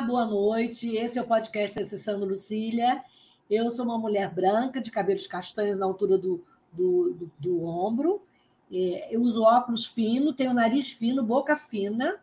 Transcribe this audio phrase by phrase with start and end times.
[0.00, 0.94] Boa noite.
[0.94, 3.02] Esse é o podcast Acessando Lucília.
[3.48, 8.20] Eu sou uma mulher branca, de cabelos castanhos na altura do, do, do, do ombro.
[8.70, 12.20] É, eu uso óculos fino, tenho nariz fino, boca fina.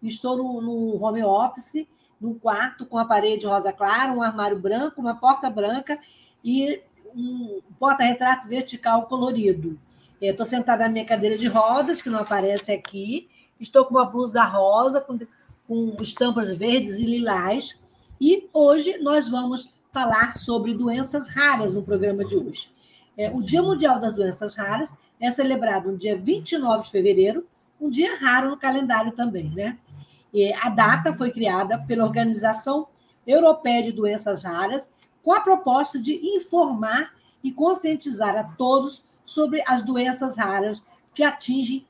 [0.00, 1.86] Estou no, no home office,
[2.20, 5.98] num quarto com a parede rosa clara, um armário branco, uma porta branca
[6.44, 6.80] e
[7.12, 9.78] um porta-retrato vertical colorido.
[10.20, 13.28] Estou sentada na minha cadeira de rodas, que não aparece aqui.
[13.58, 15.18] Estou com uma blusa rosa, com
[15.66, 17.78] com estampas verdes e lilás.
[18.20, 22.70] E hoje nós vamos falar sobre doenças raras no programa de hoje.
[23.16, 27.46] É, o Dia Mundial das Doenças Raras é celebrado no dia 29 de fevereiro,
[27.80, 29.78] um dia raro no calendário também, né?
[30.32, 32.88] E a data foi criada pela Organização
[33.26, 34.90] Europeia de Doenças Raras
[35.22, 37.10] com a proposta de informar
[37.42, 41.86] e conscientizar a todos sobre as doenças raras que atingem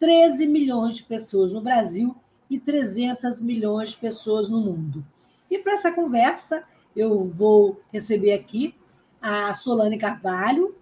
[0.00, 2.14] 13 milhões de pessoas no Brasil
[2.50, 5.04] e 300 milhões de pessoas no mundo.
[5.50, 6.62] E para essa conversa,
[6.94, 8.74] eu vou receber aqui
[9.20, 10.74] a Solane Carvalho,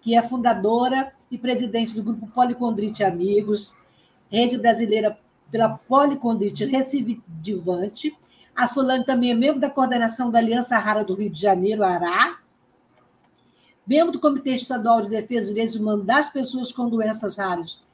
[0.00, 3.76] que é fundadora e presidente do grupo Policondrite Amigos,
[4.30, 5.18] rede brasileira
[5.50, 8.16] pela Policondrite Recidivante.
[8.54, 12.38] A Solane também é membro da coordenação da Aliança Rara do Rio de Janeiro, ARA,
[13.86, 17.85] membro do Comitê Estadual de Defesa dos Direitos Humanos das Pessoas com Doenças Raras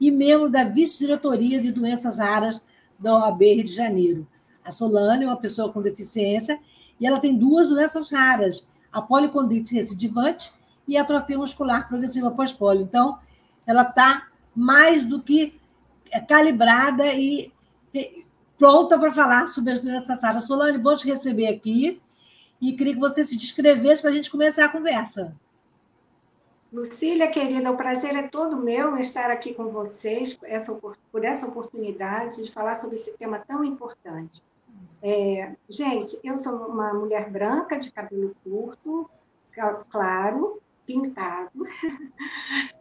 [0.00, 2.64] e membro da Vice-Diretoria de Doenças Raras
[2.98, 4.26] da OAB Rio de Janeiro.
[4.64, 6.58] A Solane é uma pessoa com deficiência
[6.98, 10.52] e ela tem duas doenças raras, a policondrite recidivante
[10.88, 12.82] e a atrofia muscular progressiva pós-polio.
[12.82, 13.18] Então,
[13.66, 15.54] ela está mais do que
[16.28, 17.52] calibrada e
[18.58, 20.46] pronta para falar sobre as doenças raras.
[20.46, 22.00] Solane, bom te receber aqui
[22.60, 25.34] e queria que você se descrevesse para a gente começar a conversa.
[26.72, 32.44] Lucília, querida, o prazer é todo meu estar aqui com vocês essa, por essa oportunidade
[32.44, 34.40] de falar sobre esse tema tão importante.
[35.02, 39.10] É, gente, eu sou uma mulher branca de cabelo curto,
[39.90, 41.50] claro, pintado.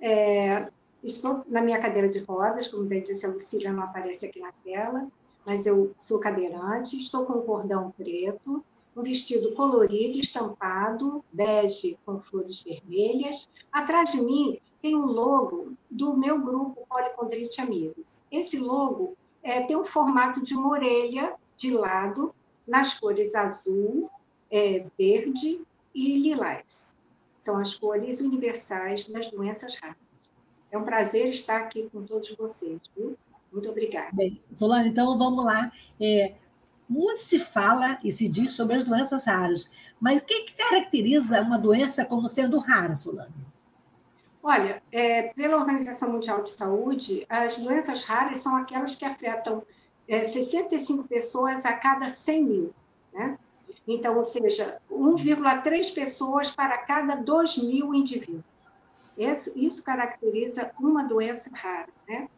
[0.02, 0.70] É,
[1.04, 4.52] estou na minha cadeira de rodas, como bem disse a Lucília, não aparece aqui na
[4.64, 5.08] tela,
[5.46, 8.64] mas eu sou cadeirante, estou com um cordão preto,
[8.96, 13.50] um vestido colorido, estampado, bege com flores vermelhas.
[13.72, 18.22] Atrás de mim tem um logo do meu grupo Policondrite Amigos.
[18.32, 22.34] Esse logo é, tem um formato de uma orelha de lado,
[22.68, 24.10] nas cores azul,
[24.50, 25.62] é, verde
[25.94, 26.94] e lilás.
[27.42, 29.98] São as cores universais das doenças raras.
[30.72, 33.18] É um prazer estar aqui com todos vocês, viu?
[33.52, 34.12] Muito obrigada.
[34.14, 35.72] Bem, Solane, então vamos lá.
[36.00, 36.36] É,
[36.90, 41.42] muito se fala e se diz sobre as doenças raras, mas o que, que caracteriza
[41.42, 43.32] uma doença como sendo rara, Solane?
[44.42, 49.62] Olha, é, pela Organização Mundial de Saúde, as doenças raras são aquelas que afetam
[50.08, 52.74] é, 65 pessoas a cada 100 mil,
[53.14, 53.38] né?
[53.88, 58.44] Então, ou seja, 1,3 pessoas para cada 2 mil indivíduos.
[59.18, 62.30] Isso, isso caracteriza uma doença rara, né?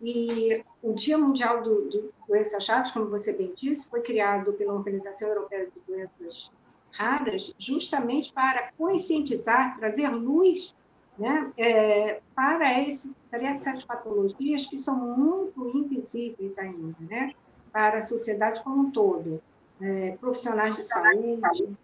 [0.00, 4.74] E o Dia Mundial do, do Doenças Raras, como você bem disse, foi criado pela
[4.74, 6.52] Organização Europeia de Doenças
[6.92, 10.74] Raras justamente para conscientizar, trazer luz
[11.18, 17.34] né, é, para, esse, para essas patologias que são muito invisíveis ainda, né,
[17.72, 19.42] para a sociedade como um todo.
[19.80, 21.76] É, profissionais de saúde.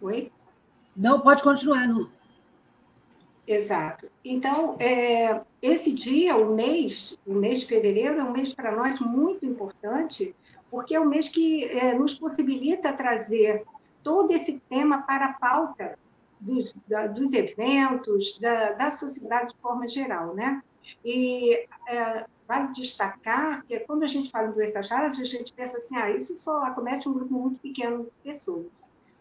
[0.00, 0.32] Oi?
[0.96, 1.88] Não, pode continuar.
[1.88, 2.08] Não.
[3.48, 4.10] Exato.
[4.22, 9.00] Então, é, esse dia, o mês, o mês de fevereiro, é um mês para nós
[9.00, 10.36] muito importante,
[10.70, 13.64] porque é um mês que é, nos possibilita trazer
[14.04, 15.98] todo esse tema para a pauta
[16.38, 20.62] dos, da, dos eventos, da, da, sociedade de forma geral, né?
[21.02, 25.78] E é, vale destacar que quando a gente fala em doenças raras, a gente pensa
[25.78, 28.66] assim, ah, isso só acomete um grupo muito pequeno de pessoas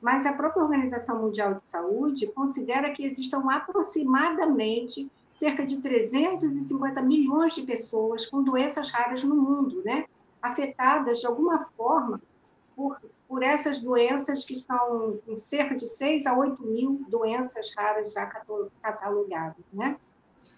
[0.01, 7.53] mas a própria Organização Mundial de Saúde considera que existam aproximadamente cerca de 350 milhões
[7.53, 10.05] de pessoas com doenças raras no mundo, né?
[10.41, 12.21] afetadas de alguma forma
[12.75, 18.25] por, por essas doenças que são cerca de 6 a 8 mil doenças raras já
[18.81, 19.63] catalogadas.
[19.73, 19.97] Né?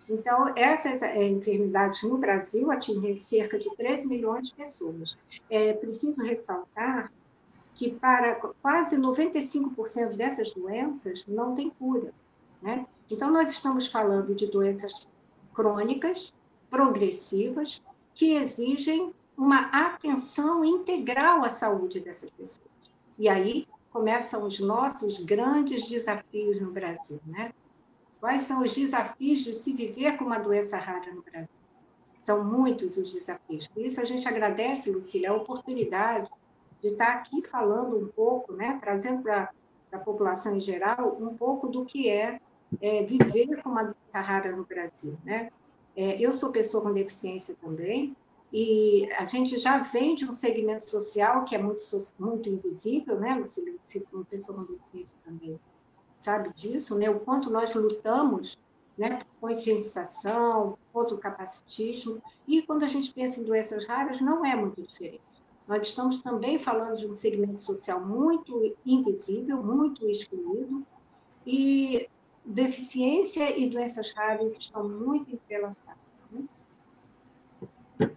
[0.09, 5.17] Então, essas é, enfermidades no Brasil atingem cerca de 13 milhões de pessoas.
[5.49, 7.11] É preciso ressaltar
[7.79, 12.13] que para quase 95% dessas doenças não tem cura.
[12.61, 12.85] Né?
[13.09, 15.07] Então, nós estamos falando de doenças
[15.53, 16.33] crônicas,
[16.69, 17.81] progressivas,
[18.13, 22.69] que exigem uma atenção integral à saúde dessas pessoas.
[23.17, 27.53] E aí começam os nossos grandes desafios no Brasil, né?
[28.19, 31.63] Quais são os desafios de se viver com uma doença rara no Brasil?
[32.21, 33.67] São muitos os desafios.
[33.67, 36.29] Por isso, a gente agradece, Lucília, a oportunidade
[36.81, 39.49] de estar aqui falando um pouco, né, trazendo para
[39.91, 42.39] a população em geral um pouco do que é,
[42.81, 45.17] é viver com uma doença rara no Brasil.
[45.23, 45.51] Né?
[45.95, 48.15] É, eu sou pessoa com deficiência também,
[48.51, 51.81] e a gente já vem de um segmento social que é muito,
[52.17, 53.75] muito invisível, né, Lucília?
[54.11, 55.59] Uma pessoa com deficiência também
[56.19, 57.09] sabe disso, né?
[57.09, 58.57] O quanto nós lutamos,
[58.97, 59.21] né?
[60.91, 62.21] Contra o capacitismo.
[62.47, 65.21] E quando a gente pensa em doenças raras, não é muito diferente.
[65.69, 70.83] Nós estamos também falando de um segmento social muito invisível, muito excluído,
[71.45, 72.09] e
[72.43, 75.99] deficiência e doenças raras estão muito entrelaçadas.
[76.31, 78.09] Né?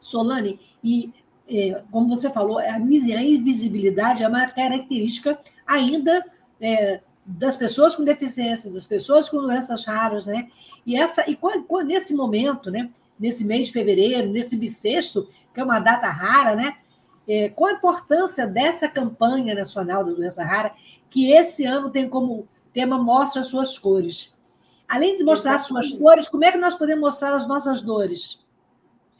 [0.00, 1.14] Solane, e
[1.48, 6.24] é, como você falou, a invisibilidade é uma característica ainda
[6.60, 10.50] é, das pessoas com deficiência, das pessoas com doenças raras, né?
[10.84, 11.38] E essa e
[11.84, 12.90] nesse momento, né?
[13.18, 16.76] Nesse mês de fevereiro, nesse bissexto, que é uma data rara, né?
[17.26, 20.72] É, qual a importância dessa campanha nacional da doença rara,
[21.10, 24.34] que esse ano tem como tema mostra as suas cores.
[24.88, 28.42] Além de mostrar as suas cores, como é que nós podemos mostrar as nossas dores?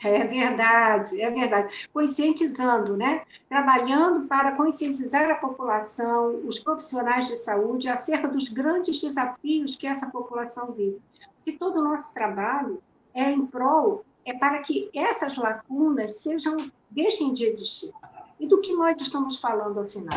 [0.02, 1.88] É verdade, é verdade.
[1.92, 3.22] Conscientizando, né?
[3.48, 10.06] Trabalhando para conscientizar a população, os profissionais de saúde, acerca dos grandes desafios que essa
[10.06, 11.00] população vive.
[11.44, 12.80] E todo o nosso trabalho
[13.18, 16.56] é em prol, é para que essas lacunas sejam,
[16.88, 17.92] deixem de existir.
[18.38, 20.16] E do que nós estamos falando, afinal?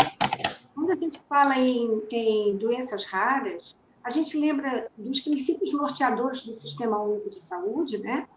[0.75, 6.53] Quando a gente fala em, em doenças raras, a gente lembra dos princípios norteadores do
[6.53, 8.27] Sistema Único de Saúde, né?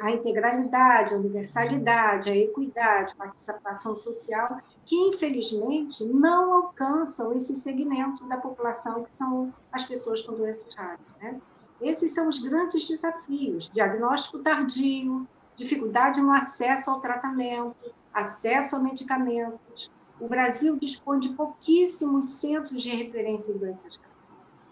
[0.00, 8.38] a integralidade, a universalidade, a equidade, participação social, que infelizmente não alcançam esse segmento da
[8.38, 10.98] população que são as pessoas com doenças raras.
[11.20, 11.40] Né?
[11.80, 17.76] Esses são os grandes desafios: diagnóstico tardio, dificuldade no acesso ao tratamento,
[18.12, 19.90] acesso a medicamentos.
[20.20, 24.10] O Brasil dispõe de pouquíssimos centros de referência em doenças raras.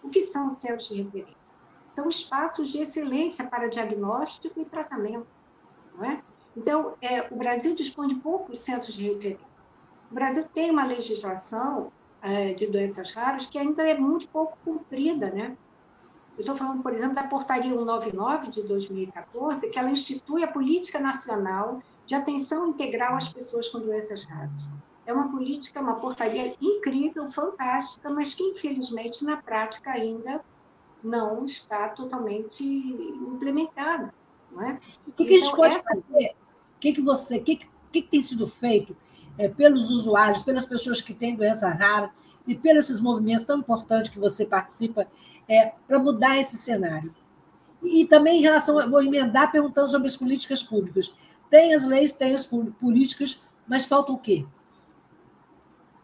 [0.03, 1.59] O que são os centros de referência?
[1.99, 5.27] são espaços de excelência para diagnóstico e tratamento.
[5.93, 6.21] Não é?
[6.55, 9.47] Então, é, o Brasil dispõe de poucos centros de referência.
[10.09, 11.91] O Brasil tem uma legislação
[12.21, 15.57] é, de doenças raras que ainda é muito pouco cumprida, né?
[16.39, 20.97] Eu estou falando, por exemplo, da Portaria 199 de 2014, que ela institui a Política
[20.97, 24.69] Nacional de Atenção Integral às Pessoas com Doenças Raras.
[25.05, 30.39] É uma política, uma portaria incrível, fantástica, mas que, infelizmente, na prática ainda
[31.03, 34.13] não está totalmente implementada.
[34.49, 34.71] Não é?
[34.71, 35.83] O que, então, que a gente então, pode essa...
[35.83, 36.29] fazer?
[36.29, 38.95] O que, que você, o que, que, que tem sido feito
[39.39, 42.11] é, pelos usuários, pelas pessoas que têm doença rara
[42.45, 45.07] e pelos esses movimentos tão importantes que você participa
[45.47, 47.15] é, para mudar esse cenário?
[47.81, 51.15] E também em relação, vou emendar perguntando sobre as políticas públicas.
[51.49, 54.45] Tem as leis, tem as políticas, mas falta o quê?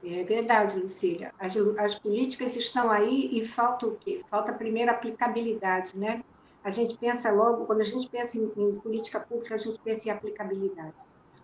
[0.02, 1.34] É verdade, Lucília.
[1.38, 4.24] As, as políticas estão aí e falta o quê?
[4.30, 6.24] Falta primeiro aplicabilidade, né?
[6.64, 10.08] A gente pensa logo, quando a gente pensa em, em política pública, a gente pensa
[10.08, 10.94] em aplicabilidade.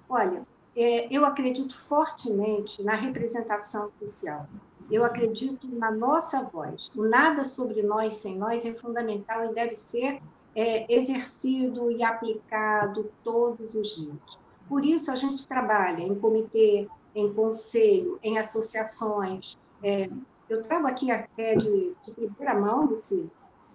[0.07, 0.43] Olha,
[0.75, 4.47] é, eu acredito fortemente na representação social.
[4.89, 6.89] Eu acredito na nossa voz.
[6.95, 10.21] O nada sobre nós sem nós é fundamental e deve ser
[10.55, 14.39] é, exercido e aplicado todos os dias.
[14.67, 19.57] Por isso, a gente trabalha em comitê em conselho, em associações.
[19.83, 20.09] É,
[20.49, 23.29] eu trago aqui até de, de primeira mão, Luci,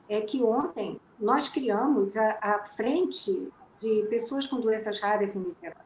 [0.09, 3.51] é que ontem nós criamos a, a, frente
[3.81, 5.85] de pessoas com doenças raras em Niterói.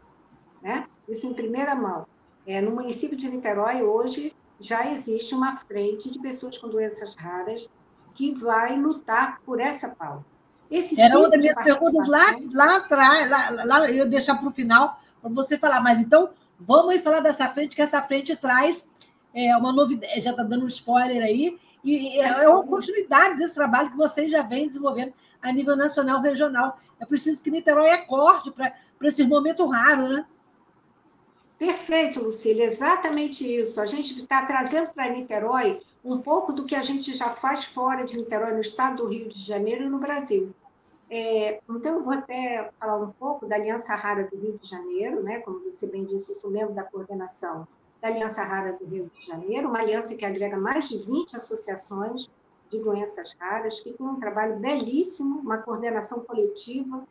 [0.63, 0.87] Né?
[1.11, 2.07] Isso em primeira mão.
[2.47, 7.69] É, no município de Niterói, hoje, já existe uma frente de pessoas com doenças raras
[8.15, 10.25] que vai lutar por essa pauta.
[10.71, 14.49] Esse Era tipo uma das minhas perguntas lá, lá atrás, lá, lá, eu deixar para
[14.49, 18.37] o final, para você falar, mas então Vamos aí falar dessa frente, que essa frente
[18.37, 18.87] traz
[19.33, 23.91] é, uma novidade, já está dando um spoiler aí, e é uma continuidade desse trabalho
[23.91, 26.77] que vocês já vêm desenvolvendo a nível nacional, regional.
[27.01, 28.75] É preciso que Niterói acorde para
[29.05, 30.27] esse momento raro, né?
[31.61, 33.83] Perfeito, Lucília, exatamente isso.
[33.83, 38.03] A gente está trazendo para Niterói um pouco do que a gente já faz fora
[38.03, 40.55] de Niterói, no estado do Rio de Janeiro e no Brasil.
[41.11, 45.23] É, então, eu vou até falar um pouco da Aliança Rara do Rio de Janeiro,
[45.23, 45.41] né?
[45.41, 47.69] como você bem disse, eu sou membro da coordenação
[48.01, 52.31] da Aliança Rara do Rio de Janeiro, uma aliança que agrega mais de 20 associações
[52.71, 57.07] de doenças raras, que tem um trabalho belíssimo, uma coordenação coletiva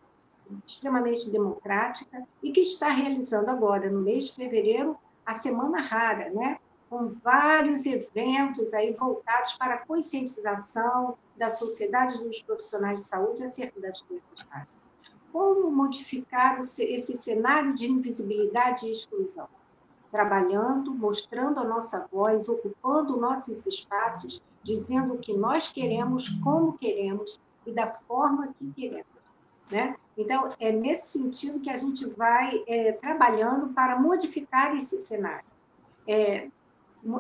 [0.65, 6.58] extremamente democrática e que está realizando agora, no mês de fevereiro, a Semana Rara, né?
[6.89, 13.79] com vários eventos aí voltados para a conscientização da sociedade dos profissionais de saúde acerca
[13.79, 14.68] das doenças raras.
[15.32, 19.48] Como modificar esse cenário de invisibilidade e exclusão?
[20.12, 27.39] Trabalhando, mostrando a nossa voz, ocupando nossos espaços, dizendo o que nós queremos, como queremos
[27.68, 29.19] e da forma que queremos.
[29.70, 29.96] Né?
[30.18, 35.46] Então, é nesse sentido que a gente vai é, trabalhando para modificar esse cenário,
[36.08, 36.50] é,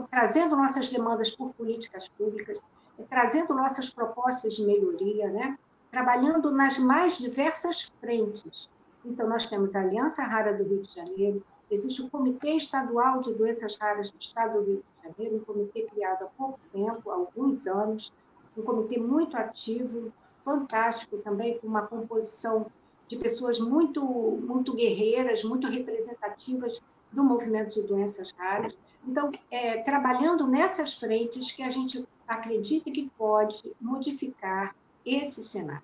[0.09, 2.59] trazendo nossas demandas por políticas públicas,
[2.97, 5.57] é, trazendo nossas propostas de melhoria, né?
[5.91, 8.69] trabalhando nas mais diversas frentes.
[9.05, 13.33] Então, nós temos a Aliança Rara do Rio de Janeiro, existe o Comitê Estadual de
[13.33, 17.13] Doenças Raras do Estado do Rio de Janeiro, um comitê criado há pouco tempo, há
[17.13, 18.11] alguns anos,
[18.57, 20.11] um comitê muito ativo,
[20.49, 22.65] fantástico também, com uma composição
[23.07, 28.75] de pessoas muito, muito guerreiras, muito representativas do movimento de doenças raras.
[29.07, 34.75] Então, é, trabalhando nessas frentes que a gente acredita que pode modificar
[35.05, 35.83] esse cenário.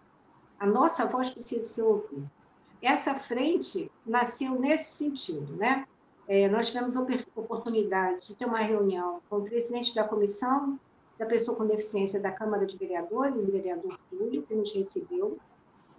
[0.60, 2.32] A nossa voz precisa ser ouvida.
[2.82, 5.86] Essa frente nasceu nesse sentido, né?
[6.28, 7.02] É, nós tivemos a
[7.36, 10.80] oportunidade de ter uma reunião com o presidente da comissão
[11.18, 15.38] da pessoa com deficiência da Câmara de Vereadores, o vereador Túlio, que nos recebeu,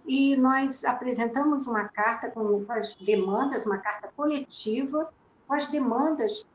[0.05, 5.11] e nós apresentamos uma carta com as demandas, uma carta coletiva,
[5.47, 6.45] com as demandas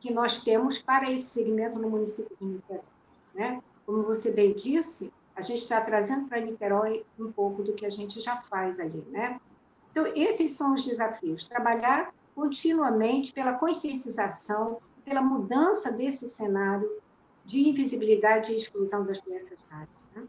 [0.00, 2.84] que nós temos para esse segmento no município de Niterói.
[3.34, 3.62] Né?
[3.86, 7.90] Como você bem disse, a gente está trazendo para Niterói um pouco do que a
[7.90, 9.02] gente já faz ali.
[9.08, 9.40] Né?
[9.90, 16.88] Então, esses são os desafios: trabalhar continuamente pela conscientização, pela mudança desse cenário
[17.48, 19.88] de invisibilidade e exclusão das doenças raras.
[20.14, 20.22] Né?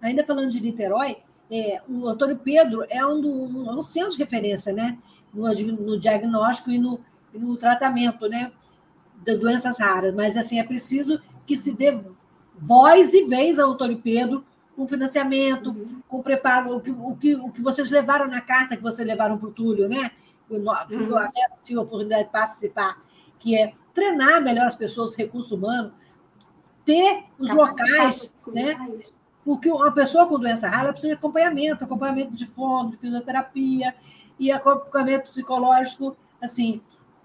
[0.00, 1.18] Ainda falando de Niterói,
[1.50, 4.96] é, o Antônio Pedro é um, do, um, é um centro de referência né?
[5.32, 7.00] no, no diagnóstico e no,
[7.34, 8.52] e no tratamento né?
[9.16, 11.98] das doenças raras, mas assim é preciso que se dê
[12.56, 14.44] voz e vez ao Antônio Pedro
[14.76, 16.02] com financiamento, uhum.
[16.06, 19.38] com preparo, o que, o, que, o que vocês levaram na carta que vocês levaram
[19.38, 20.12] para o Túlio, né?
[20.48, 21.16] Eu, uhum.
[21.16, 23.00] até tive a oportunidade de participar,
[23.38, 25.92] que é treinar melhor as pessoas, os recursos humanos,
[26.84, 28.76] ter os locais, né?
[29.44, 33.94] Porque uma pessoa com doença rara precisa de acompanhamento, acompanhamento de fono, de fisioterapia
[34.38, 36.16] e acompanhamento psicológico.
[36.40, 36.80] Assim,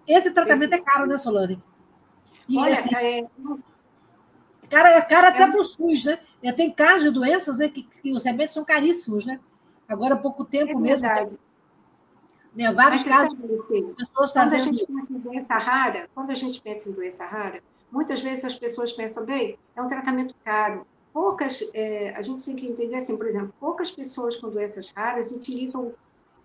[0.05, 1.61] esse tratamento é caro, né, Solane?
[2.47, 3.27] E, Olha, assim, é...
[4.69, 5.47] cara, é caro até é...
[5.47, 6.19] para o SUS, né?
[6.43, 9.39] E tem casos de doenças né, que, que, os remédios são caríssimos, né?
[9.87, 11.07] Agora, há pouco tempo é mesmo.
[12.55, 14.63] Né, vários Mas, casos de pessoas fazendo.
[14.63, 18.21] Quando a gente pensa em doença rara, quando a gente pensa em doença rara, muitas
[18.21, 20.85] vezes as pessoas pensam, bem, é um tratamento caro.
[21.11, 25.31] Poucas, é, a gente tem que entender assim, por exemplo, poucas pessoas com doenças raras
[25.31, 25.91] utilizam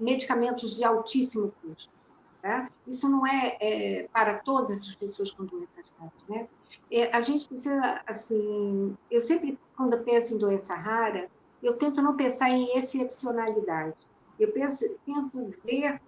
[0.01, 1.93] medicamentos de altíssimo custo.
[2.41, 2.69] Tá?
[2.87, 6.13] Isso não é, é, para todas as pessoas com doenças raras.
[6.29, 6.49] Né?
[6.91, 11.31] É, a gente precisa, assim, eu sempre, quando penso em doença rara,
[11.63, 13.97] eu tento não pensar em excepcionalidade.
[14.39, 16.01] Eu penso, tento ver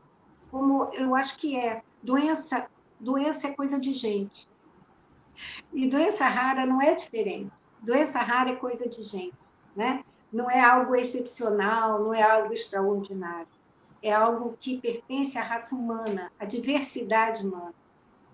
[0.51, 1.83] como eu acho que é.
[2.03, 2.67] Doença,
[3.01, 4.47] doença é coisa de gente.
[5.73, 7.53] E doença rara não é diferente.
[7.81, 9.37] Doença rara é coisa de gente,
[9.75, 10.05] né?
[10.33, 13.49] Não é algo excepcional, não é algo extraordinário.
[14.03, 17.75] É algo que pertence à raça humana, à diversidade humana,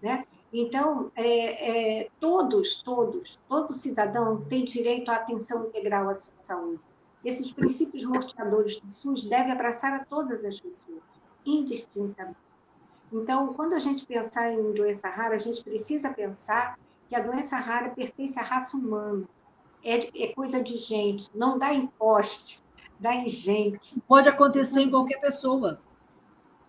[0.01, 0.25] né?
[0.53, 6.81] Então, é, é, todos, todos, todo cidadão tem direito à atenção integral à sua saúde.
[7.25, 11.03] Esses princípios norteadores do SUS devem abraçar a todas as pessoas,
[11.47, 12.37] indistintamente.
[13.11, 16.79] Então, quando a gente pensar em doença rara, a gente precisa pensar
[17.13, 19.29] que a doença rara pertence à raça humana.
[19.85, 22.63] É, é coisa de gente, não dá em poste,
[22.99, 24.01] dá em gente.
[24.09, 25.79] Pode acontecer em qualquer pessoa.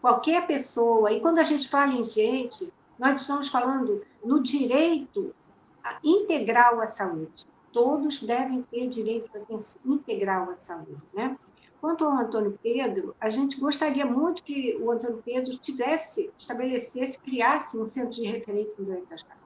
[0.02, 1.14] Qualquer pessoa.
[1.14, 5.34] E quando a gente fala em gente, nós estamos falando no direito
[6.04, 7.46] integral à saúde.
[7.72, 9.32] Todos devem ter direito
[9.86, 11.38] integral à saúde, né?
[11.80, 17.78] Quanto ao Antônio Pedro, a gente gostaria muito que o Antônio Pedro tivesse, estabelecesse, criasse
[17.78, 19.43] um centro de referência em doenças raras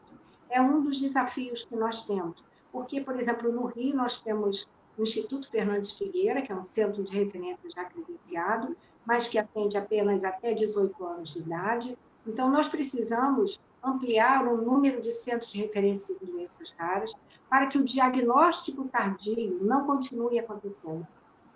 [0.50, 2.44] é um dos desafios que nós temos.
[2.72, 7.04] Porque, por exemplo, no Rio, nós temos o Instituto Fernandes Figueira, que é um centro
[7.04, 8.76] de referência já credenciado,
[9.06, 11.98] mas que atende apenas até 18 anos de idade.
[12.26, 17.14] Então, nós precisamos ampliar o número de centros de referência em doenças raras
[17.50, 21.08] para que o diagnóstico tardio não continue acontecendo.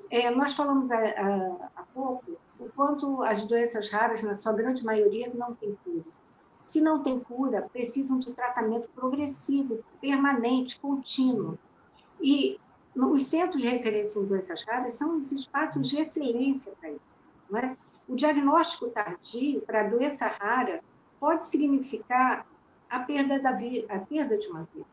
[0.10, 5.54] é, nós falamos há pouco o quanto as doenças raras, na sua grande maioria, não
[5.56, 6.06] têm cura.
[6.66, 11.58] Se não tem cura, precisam de tratamento progressivo, permanente, contínuo.
[12.22, 12.60] E
[12.96, 17.02] os centros de referência em doenças raras são os espaços de excelência para isso.
[17.50, 17.78] Não é?
[18.08, 20.84] O diagnóstico tardio para a doença rara
[21.20, 22.46] pode significar
[22.90, 24.86] a perda, da vida, a perda de uma vida.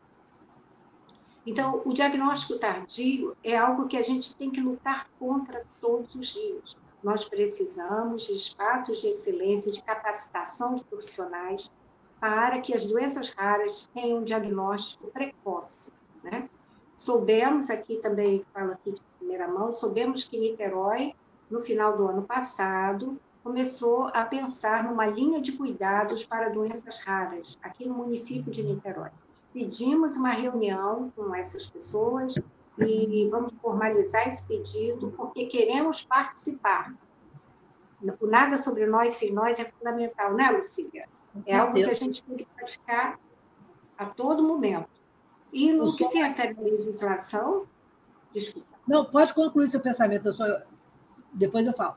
[1.45, 6.27] Então, o diagnóstico tardio é algo que a gente tem que lutar contra todos os
[6.27, 6.77] dias.
[7.03, 11.71] Nós precisamos de espaços de excelência, de capacitação de profissionais
[12.21, 15.93] para que as doenças raras tenham um diagnóstico precoce.
[16.23, 16.49] Né?
[16.97, 21.15] Soubemos, aqui também, falo aqui de primeira mão, soubemos que Niterói,
[21.49, 27.57] no final do ano passado, começou a pensar numa linha de cuidados para doenças raras,
[27.63, 29.11] aqui no município de Niterói.
[29.53, 32.35] Pedimos uma reunião com essas pessoas
[32.87, 36.95] e vamos formalizar esse pedido, porque queremos participar.
[38.21, 41.09] O nada sobre nós sem nós é fundamental, né, Lucília?
[41.47, 43.19] É algo que a gente tem que praticar
[43.97, 44.89] a todo momento.
[45.53, 47.67] E no que se refere à legislação,
[48.33, 48.69] desculpa.
[48.87, 50.45] Não, pode concluir seu pensamento, eu só...
[51.33, 51.97] depois eu falo.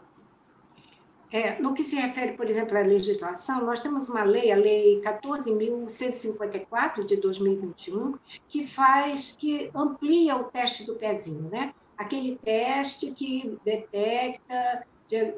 [1.32, 5.00] É, no que se refere, por exemplo, à legislação, nós temos uma lei, a Lei
[5.02, 8.16] 14.154 de 2021,
[8.50, 11.74] que faz, que amplia o teste do pezinho, né?
[11.98, 14.86] Aquele teste que detecta,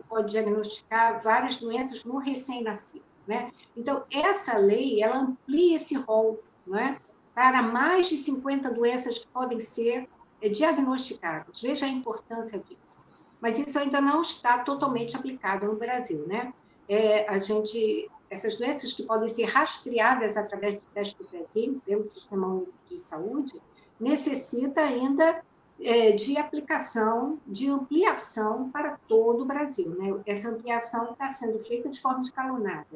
[0.10, 3.52] pode diagnosticar várias doenças no recém-nascido, né?
[3.78, 6.98] Então, essa lei, ela amplia esse rol, não é?
[7.36, 10.10] Para mais de 50 doenças que podem ser
[10.42, 11.62] é, diagnosticadas.
[11.62, 12.83] Veja a importância disso
[13.44, 16.54] mas isso ainda não está totalmente aplicado no Brasil, né?
[16.88, 22.06] É, a gente, essas doenças que podem ser rastreadas através do teste do pezinho pelo
[22.06, 23.62] Sistema Único de Saúde,
[24.00, 25.44] necessita ainda
[25.82, 30.22] é, de aplicação, de ampliação para todo o Brasil, né?
[30.26, 32.88] Essa ampliação está sendo feita de forma escalonada.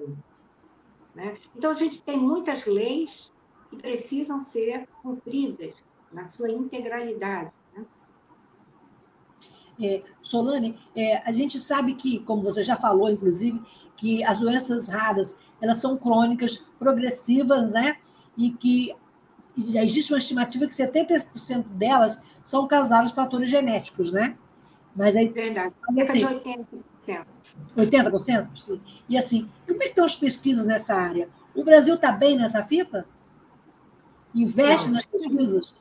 [1.14, 1.36] Né?
[1.58, 3.34] Então, a gente tem muitas leis
[3.70, 7.52] que precisam ser cumpridas na sua integralidade.
[9.82, 13.62] É, Solane, é, a gente sabe que, como você já falou, inclusive,
[13.96, 17.98] que as doenças raras elas são crônicas, progressivas, né?
[18.38, 18.94] E que
[19.58, 24.38] já existe uma estimativa que 70% delas são causadas por fatores genéticos, né?
[24.96, 25.30] Mas aí.
[25.30, 25.74] Verdade.
[25.96, 26.26] Cerca assim, de
[27.06, 27.26] 80%.
[27.78, 28.80] 80%?
[29.10, 31.30] E assim, como é que estão as pesquisas nessa área?
[31.56, 33.06] O Brasil está bem nessa fita?
[34.34, 34.94] Investe Não.
[34.94, 35.76] nas pesquisas?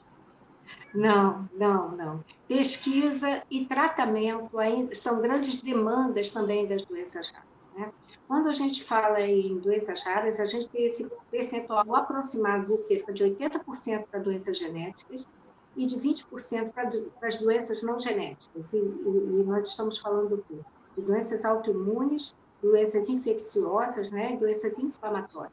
[0.96, 2.24] Não, não, não.
[2.48, 7.48] Pesquisa e tratamento ainda são grandes demandas também das doenças raras.
[7.76, 7.92] Né?
[8.26, 13.12] Quando a gente fala em doenças raras, a gente tem esse percentual aproximado de cerca
[13.12, 15.28] de 80% para doenças genéticas
[15.76, 18.72] e de 20% para, as doenças não genéticas.
[18.72, 25.52] E, e, e nós estamos falando de doenças autoimunes, doenças infecciosas, né, doenças inflamatórias,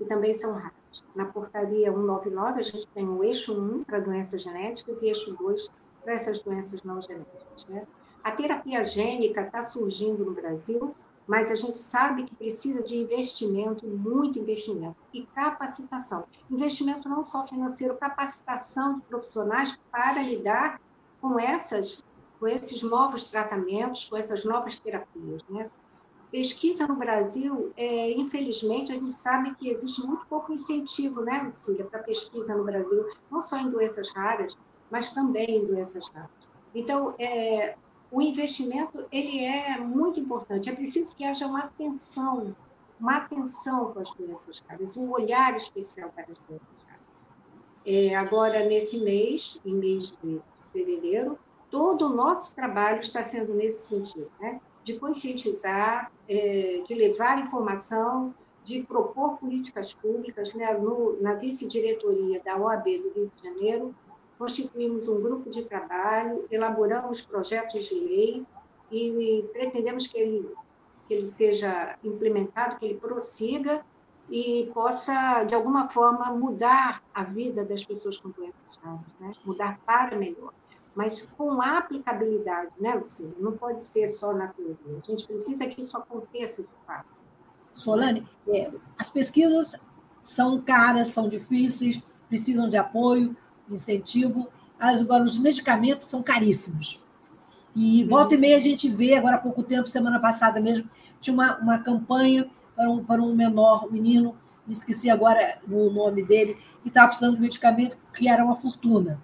[0.00, 0.72] que também são raras.
[1.14, 5.68] Na portaria 199, a gente tem o eixo 1 para doenças genéticas e eixo 2
[6.02, 7.66] para essas doenças não genéticas.
[7.68, 7.86] Né?
[8.24, 10.94] A terapia gênica está surgindo no Brasil,
[11.26, 16.24] mas a gente sabe que precisa de investimento, muito investimento, e capacitação.
[16.50, 20.80] Investimento não só financeiro, capacitação de profissionais para lidar
[21.20, 22.02] com essas
[22.40, 25.70] com esses novos tratamentos, com essas novas terapias, né?
[26.30, 31.84] Pesquisa no Brasil, é, infelizmente, a gente sabe que existe muito pouco incentivo, né, Lucília,
[31.84, 34.56] para pesquisa no Brasil, não só em doenças raras,
[34.90, 36.30] mas também em doenças raras.
[36.72, 37.74] Então, é,
[38.12, 40.68] o investimento ele é muito importante.
[40.68, 42.54] É preciso que haja uma atenção,
[42.98, 47.24] uma atenção com as doenças raras, um olhar especial para as doenças raras.
[47.84, 50.40] É, agora, nesse mês, em mês de
[50.72, 51.38] fevereiro,
[51.70, 54.60] todo o nosso trabalho está sendo nesse sentido, né?
[54.84, 60.54] De conscientizar, é, de levar informação, de propor políticas públicas.
[60.54, 60.72] Né?
[60.74, 63.94] No, na vice-diretoria da OAB do Rio de Janeiro,
[64.38, 68.46] constituímos um grupo de trabalho, elaboramos projetos de lei
[68.90, 70.50] e pretendemos que ele,
[71.06, 73.84] que ele seja implementado, que ele prossiga
[74.30, 79.32] e possa, de alguma forma, mudar a vida das pessoas com doenças raras, né?
[79.44, 80.52] mudar para melhor
[80.94, 83.32] mas com aplicabilidade, né, Luciana?
[83.38, 84.76] Não pode ser só na teoria.
[85.02, 87.08] A gente precisa que isso aconteça de fato.
[87.72, 89.80] Solane, é, as pesquisas
[90.24, 93.36] são caras, são difíceis, precisam de apoio,
[93.68, 94.48] incentivo.
[94.78, 97.02] Agora, os medicamentos são caríssimos.
[97.74, 101.32] E volta e meia a gente vê, agora há pouco tempo, semana passada mesmo, tinha
[101.32, 106.24] uma, uma campanha para um, para um menor, um menino, me esqueci agora o nome
[106.24, 109.20] dele, que estava precisando de medicamento que era uma fortuna.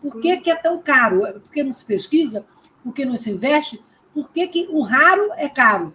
[0.00, 1.26] Por que, que é tão caro?
[1.26, 2.44] É porque não se pesquisa?
[2.82, 3.82] Por que não se investe?
[4.14, 5.94] Por que, que o raro é caro?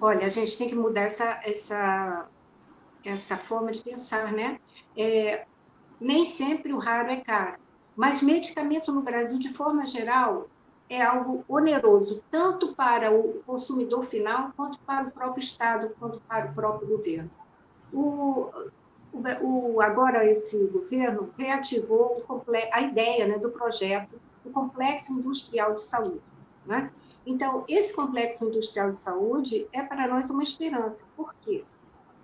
[0.00, 2.26] Olha, a gente tem que mudar essa, essa,
[3.04, 4.58] essa forma de pensar, né?
[4.96, 5.44] É,
[6.00, 7.56] nem sempre o raro é caro,
[7.94, 10.48] mas medicamento no Brasil, de forma geral,
[10.88, 16.50] é algo oneroso, tanto para o consumidor final, quanto para o próprio Estado, quanto para
[16.50, 17.30] o próprio governo.
[17.92, 18.50] O,
[19.42, 22.24] o, agora, esse governo reativou
[22.72, 26.20] a ideia né, do projeto do Complexo Industrial de Saúde.
[26.64, 26.90] Né?
[27.26, 31.04] Então, esse complexo industrial de saúde é para nós uma esperança.
[31.16, 31.64] Por quê?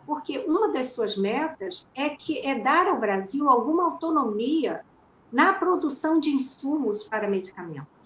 [0.07, 4.85] Porque uma das suas metas é que é dar ao Brasil alguma autonomia
[5.31, 7.97] na produção de insumos para medicamentos.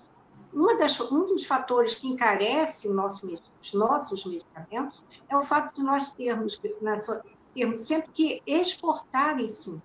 [0.79, 6.11] Das, um dos fatores que encarece nosso, os nossos medicamentos é o fato de nós
[6.11, 6.61] termos,
[7.05, 7.23] sua,
[7.55, 9.83] termos sempre que exportar insumos.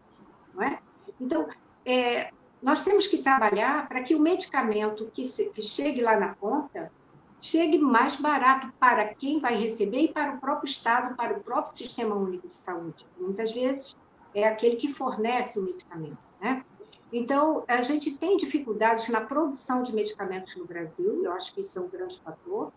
[0.53, 0.79] Não é?
[1.19, 1.47] Então,
[1.85, 6.35] é, nós temos que trabalhar para que o medicamento que, se, que chegue lá na
[6.35, 6.91] ponta
[7.39, 11.75] chegue mais barato para quem vai receber e para o próprio Estado, para o próprio
[11.75, 13.05] Sistema Único de Saúde.
[13.19, 13.95] Muitas vezes
[14.33, 16.65] é aquele que fornece o medicamento, né?
[17.13, 21.77] Então, a gente tem dificuldades na produção de medicamentos no Brasil, eu acho que isso
[21.77, 22.73] é um grande fator.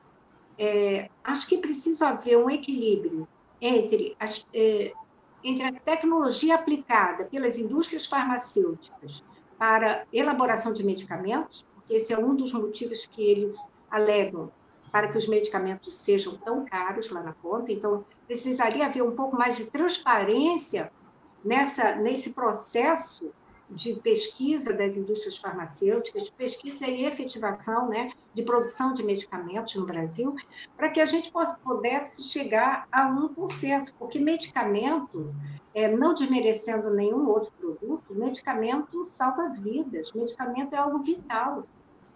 [0.59, 3.27] É, acho que precisa haver um equilíbrio
[3.61, 4.93] entre, as, é,
[5.43, 9.25] entre a tecnologia aplicada pelas indústrias farmacêuticas
[9.59, 13.57] para elaboração de medicamentos, porque esse é um dos motivos que eles
[13.91, 14.51] alegam
[14.93, 17.73] para que os medicamentos sejam tão caros lá na ponta.
[17.73, 20.91] Então, precisaria haver um pouco mais de transparência
[21.45, 23.33] nessa, nesse processo
[23.71, 29.85] de pesquisa das indústrias farmacêuticas, de pesquisa e efetivação né, de produção de medicamentos no
[29.85, 30.35] Brasil,
[30.77, 31.31] para que a gente
[31.63, 35.35] pudesse chegar a um consenso, porque medicamento,
[35.75, 41.67] é, não desmerecendo nenhum outro produto, medicamento salva vidas, medicamento é algo vital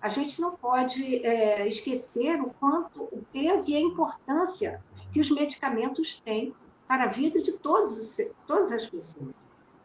[0.03, 5.31] a gente não pode é, esquecer o quanto, o peso e a importância que os
[5.31, 6.53] medicamentos têm
[6.89, 9.42] para a vida de todos, todas as pessoas.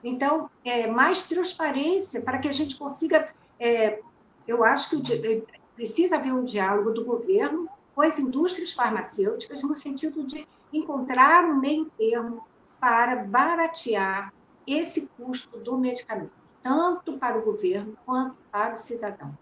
[0.08, 3.30] Então, é, mais transparência para que a gente consiga.
[3.60, 4.00] É,
[4.48, 5.42] eu acho que é,
[5.76, 11.60] precisa haver um diálogo do governo com as indústrias farmacêuticas, no sentido de encontrar um
[11.60, 12.46] meio termo
[12.80, 14.34] para baratear
[14.66, 16.32] esse custo do medicamento,
[16.64, 19.38] tanto para o governo quanto para o cidadão.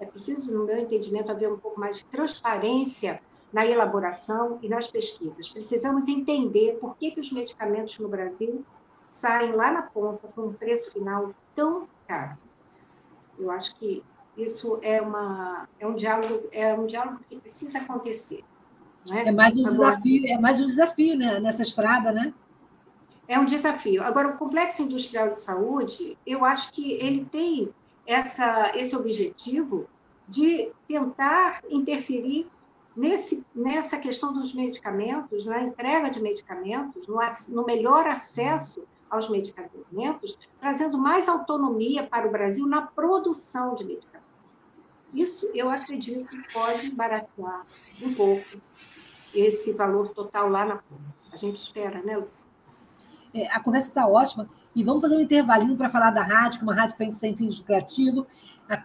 [0.00, 3.20] É preciso, no meu entendimento, haver um pouco mais de transparência
[3.52, 5.48] na elaboração e nas pesquisas.
[5.48, 8.64] Precisamos entender por que, que os medicamentos no Brasil
[9.08, 12.36] saem lá na ponta com um preço final tão caro.
[13.38, 14.02] Eu acho que
[14.36, 18.44] isso é, uma, é, um, diálogo, é um diálogo que precisa acontecer.
[19.10, 19.28] É?
[19.28, 19.32] é?
[19.32, 21.40] mais um Agora, desafio, é mais um desafio né?
[21.40, 22.32] nessa estrada, né?
[23.26, 24.02] É um desafio.
[24.02, 27.68] Agora, o complexo industrial de saúde, eu acho que ele tem
[28.06, 29.86] essa, esse objetivo
[30.26, 32.46] de tentar interferir
[32.96, 37.18] nesse, nessa questão dos medicamentos, na entrega de medicamentos, no,
[37.48, 44.28] no melhor acesso aos medicamentos, trazendo mais autonomia para o Brasil na produção de medicamentos.
[45.12, 47.66] Isso eu acredito que pode baratear
[48.02, 48.44] um pouco
[49.34, 51.02] esse valor total lá na ponta.
[51.32, 52.48] A gente espera, né, Luciana?
[53.32, 54.48] É, a conversa está ótima.
[54.74, 57.58] E vamos fazer um intervalinho para falar da rádio, que é uma rádio sem fins
[57.58, 58.26] lucrativos,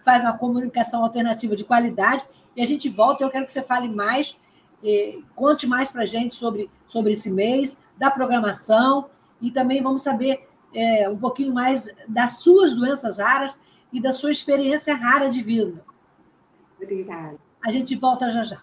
[0.02, 2.24] faz uma comunicação alternativa de qualidade.
[2.56, 3.22] E a gente volta.
[3.22, 4.38] Eu quero que você fale mais,
[4.82, 9.08] eh, conte mais para a gente sobre, sobre esse mês, da programação.
[9.40, 13.58] E também vamos saber eh, um pouquinho mais das suas doenças raras
[13.92, 15.84] e da sua experiência rara de vida.
[16.80, 17.36] Obrigada.
[17.64, 18.62] A gente volta já já.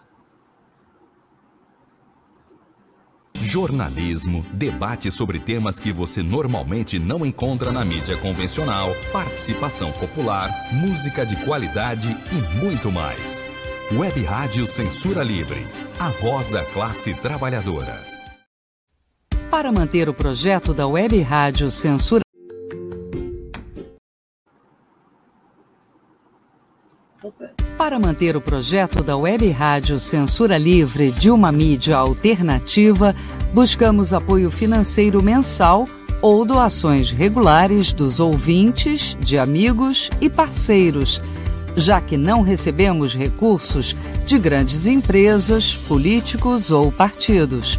[3.52, 11.26] jornalismo, debate sobre temas que você normalmente não encontra na mídia convencional, participação popular, música
[11.26, 13.42] de qualidade e muito mais.
[13.92, 15.66] Web Rádio Censura Livre,
[16.00, 18.11] a voz da classe trabalhadora.
[19.62, 22.20] Para manter o projeto da Web Rádio Censura
[27.78, 33.14] Para manter o projeto da Web Rádio Censura Livre de uma mídia alternativa,
[33.54, 35.84] buscamos apoio financeiro mensal
[36.20, 41.22] ou doações regulares dos ouvintes, de amigos e parceiros,
[41.76, 43.94] já que não recebemos recursos
[44.26, 47.78] de grandes empresas, políticos ou partidos.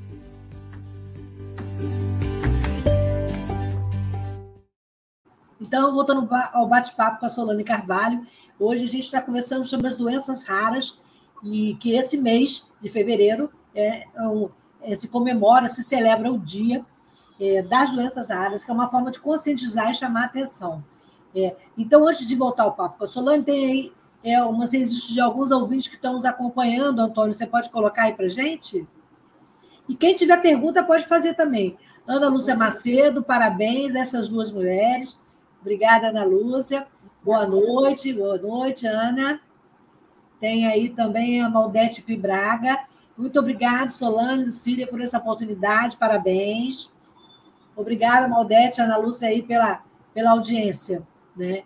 [5.61, 8.25] Então, voltando ao bate-papo com a Solane Carvalho,
[8.59, 10.99] hoje a gente está conversando sobre as doenças raras
[11.43, 14.07] e que esse mês de fevereiro é,
[14.81, 16.83] é, se comemora, se celebra o dia
[17.39, 20.83] é, das doenças raras, que é uma forma de conscientizar e chamar a atenção.
[21.35, 23.93] É, então, antes de voltar ao papo com a Solane, tem aí
[24.23, 28.13] é, umas registros de alguns ouvintes que estão nos acompanhando, Antônio, você pode colocar aí
[28.13, 28.87] para gente?
[29.87, 31.77] E quem tiver pergunta pode fazer também.
[32.07, 35.20] Ana Lúcia Macedo, parabéns a essas duas mulheres.
[35.61, 36.87] Obrigada, Ana Lúcia.
[37.23, 39.39] Boa noite, boa noite, Ana.
[40.39, 42.79] Tem aí também a Maldete Pibraga.
[43.15, 46.89] Muito obrigada, Solane Lucília, por essa oportunidade, parabéns.
[47.75, 49.83] Obrigada, Maldete, Ana Lúcia, aí pela,
[50.15, 51.07] pela audiência.
[51.37, 51.61] Né?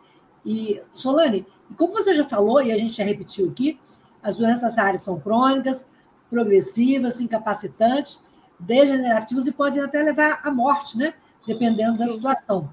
[0.45, 3.79] E, Solane, como você já falou, e a gente já repetiu aqui,
[4.21, 5.89] as doenças raras são crônicas,
[6.29, 8.21] progressivas, incapacitantes,
[8.59, 11.13] degenerativas e podem até levar à morte, né?
[11.47, 12.69] Dependendo da situação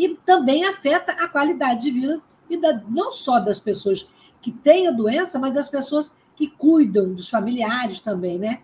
[0.00, 4.10] e também afeta a qualidade de vida e da, não só das pessoas
[4.40, 8.62] que têm a doença, mas das pessoas que cuidam, dos familiares também, né?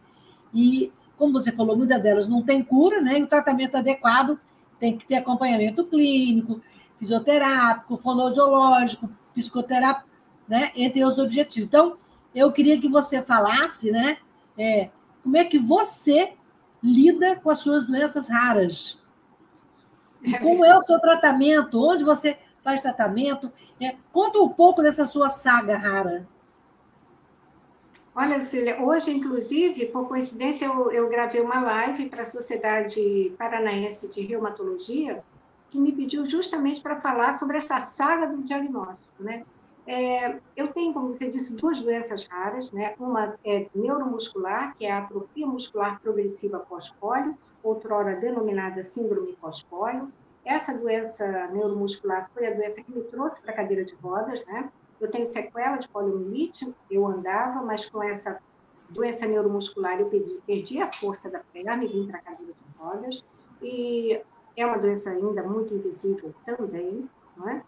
[0.54, 3.18] E, como você falou, muitas delas não têm cura, né?
[3.18, 4.40] E o tratamento adequado
[4.80, 6.62] tem que ter acompanhamento clínico,
[6.98, 10.08] fisioterápico, fonoaudiológico, psicoterápico,
[10.48, 10.72] né?
[10.74, 11.68] Entre os objetivos.
[11.68, 11.98] Então,
[12.34, 14.16] eu queria que você falasse, né?
[14.56, 14.88] É,
[15.22, 16.32] como é que você
[16.82, 18.98] lida com as suas doenças raras?
[20.22, 21.80] E como é o seu tratamento?
[21.82, 23.52] Onde você faz tratamento?
[23.80, 26.26] É, conta um pouco dessa sua saga rara.
[28.14, 34.08] Olha, Lucília, hoje, inclusive, por coincidência, eu, eu gravei uma live para a Sociedade Paranaense
[34.08, 35.22] de Reumatologia,
[35.70, 39.44] que me pediu justamente para falar sobre essa saga do diagnóstico, né?
[39.86, 42.94] É, eu tenho, como você disse, duas doenças raras, né?
[42.98, 50.12] Uma é neuromuscular, que é a atrofia muscular progressiva pós-pólio, outrora denominada síndrome pós-pólio.
[50.44, 54.70] Essa doença neuromuscular foi a doença que me trouxe para a cadeira de rodas, né?
[55.00, 58.40] Eu tenho sequela de poliomielite, eu andava, mas com essa
[58.90, 62.78] doença neuromuscular eu perdi, perdi a força da perna e vim para a cadeira de
[62.78, 63.24] rodas.
[63.62, 64.20] E
[64.56, 67.62] é uma doença ainda muito invisível também, não é?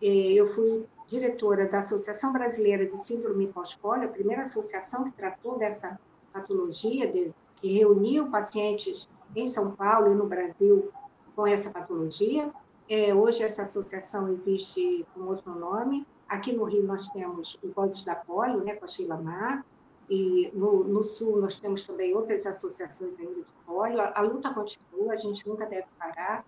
[0.00, 5.98] Eu fui diretora da Associação Brasileira de Síndrome Pós-Polio, a primeira associação que tratou dessa
[6.32, 10.90] patologia, de, que reuniu pacientes em São Paulo e no Brasil
[11.34, 12.50] com essa patologia.
[12.88, 16.06] É, hoje essa associação existe com outro nome.
[16.28, 19.64] Aqui no Rio nós temos o Vozes da Polio, né, com a Sheila Mar,
[20.10, 24.00] e no, no, Sul nós temos também outras associações ainda de polio.
[24.00, 26.44] A, a luta continua, a gente nunca deve parar.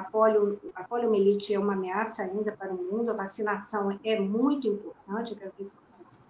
[0.00, 4.66] A, polio, a poliomielite é uma ameaça ainda para o mundo, a vacinação é muito
[4.66, 5.76] importante, eu quero se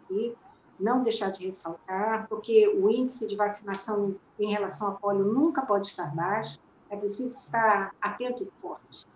[0.05, 0.37] aqui,
[0.79, 5.87] não deixar de ressaltar, porque o índice de vacinação em relação à polio nunca pode
[5.87, 9.07] estar baixo, é preciso estar atento e forte.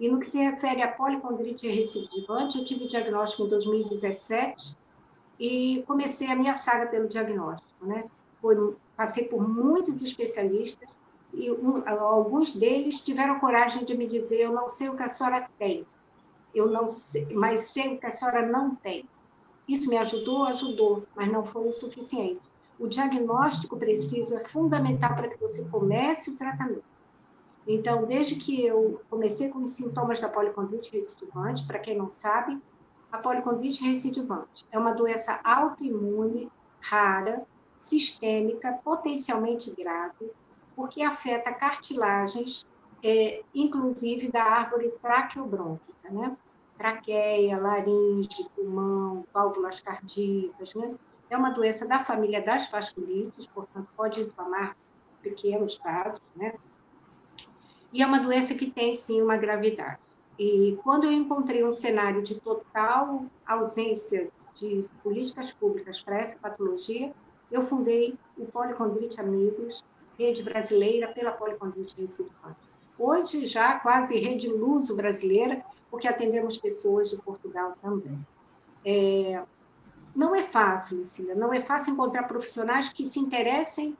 [0.00, 4.78] E no que se refere à policondrite recidivante, eu tive diagnóstico em 2017
[5.38, 8.04] e comecei a minha saga pelo diagnóstico, né?
[8.40, 10.88] Foi, passei por muitos especialistas,
[11.36, 15.08] e um, alguns deles tiveram coragem de me dizer: eu não sei o que a
[15.08, 15.86] senhora tem,
[16.54, 19.08] eu não sei, mas sei o que a senhora não tem.
[19.68, 22.40] Isso me ajudou, ajudou, mas não foi o suficiente.
[22.78, 26.84] O diagnóstico preciso é fundamental para que você comece o tratamento.
[27.66, 32.60] Então, desde que eu comecei com os sintomas da policondrite recidivante, para quem não sabe,
[33.10, 37.46] a policondrite recidivante é uma doença autoimune, rara,
[37.78, 40.30] sistêmica, potencialmente grave,
[40.74, 42.66] porque afeta cartilagens,
[43.02, 46.36] é, inclusive da árvore traqueobrônquica, né?
[46.76, 50.94] Traqueia, laringe, pulmão, válvulas cardíacas, né?
[51.30, 54.76] É uma doença da família das vasculites, portanto, pode inflamar
[55.22, 56.54] pequenos vasos, né?
[57.92, 59.98] E é uma doença que tem, sim, uma gravidade.
[60.38, 67.12] E quando eu encontrei um cenário de total ausência de políticas públicas para essa patologia,
[67.50, 69.84] eu fundei o Policondrite Amigos,
[70.18, 72.56] rede brasileira pela policondrite recifante.
[72.98, 78.18] Hoje já quase rede luso brasileira, porque atendemos pessoas de Portugal também.
[78.84, 79.42] É,
[80.14, 83.96] não é fácil, Lucília, não é fácil encontrar profissionais que se interessem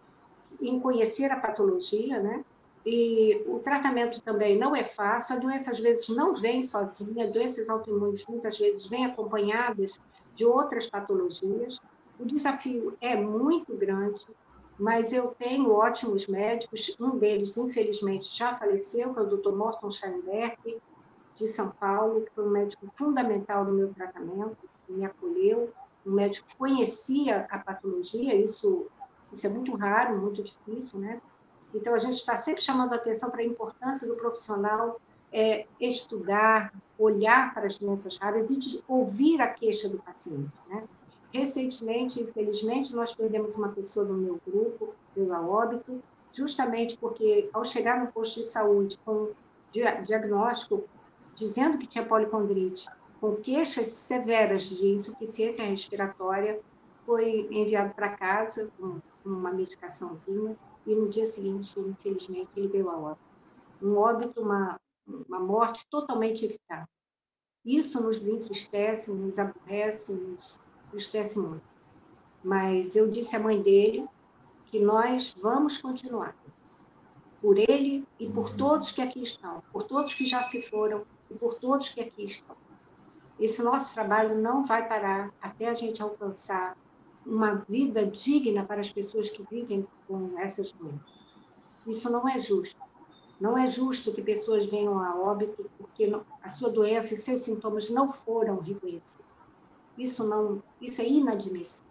[0.60, 2.44] em conhecer a patologia, né?
[2.86, 7.70] E o tratamento também não é fácil, a doença às vezes não vem sozinha, doenças
[7.70, 9.98] autoimunes muitas vezes vêm acompanhadas
[10.34, 11.80] de outras patologias.
[12.18, 14.26] O desafio é muito grande,
[14.78, 19.52] mas eu tenho ótimos médicos, um deles, infelizmente, já faleceu, que é o Dr.
[19.52, 20.80] Morton Scheinberg,
[21.36, 24.56] de São Paulo, que foi um médico fundamental no meu tratamento,
[24.88, 25.72] me acolheu,
[26.06, 28.86] um médico que conhecia a patologia, isso,
[29.32, 31.20] isso é muito raro, muito difícil, né?
[31.74, 35.00] Então, a gente está sempre chamando a atenção para a importância do profissional
[35.32, 40.84] é, estudar, olhar para as doenças raras e ouvir a queixa do paciente, né?
[41.34, 46.00] Recentemente, infelizmente, nós perdemos uma pessoa do meu grupo, pelo óbito,
[46.32, 49.32] justamente porque, ao chegar no posto de saúde com
[49.72, 50.84] diagnóstico
[51.34, 52.86] dizendo que tinha policondrite,
[53.20, 56.60] com queixas severas de insuficiência respiratória,
[57.04, 62.96] foi enviado para casa com uma medicaçãozinha e no dia seguinte, infelizmente, ele veio a
[62.96, 63.26] óbito.
[63.82, 66.86] Um óbito, uma, uma morte totalmente evitável.
[67.64, 70.60] Isso nos entristece, nos aborrece, nos
[70.94, 71.62] entristece muito.
[72.42, 74.06] Mas eu disse à mãe dele
[74.66, 76.36] que nós vamos continuar.
[77.40, 78.56] Por ele e por uhum.
[78.56, 82.24] todos que aqui estão, por todos que já se foram e por todos que aqui
[82.24, 82.56] estão.
[83.38, 86.76] Esse nosso trabalho não vai parar até a gente alcançar
[87.26, 91.24] uma vida digna para as pessoas que vivem com essas doenças.
[91.86, 92.80] Isso não é justo.
[93.40, 97.90] Não é justo que pessoas venham a óbito porque a sua doença e seus sintomas
[97.90, 99.33] não foram reconhecidos.
[99.96, 101.84] Isso não, isso é inadmissível.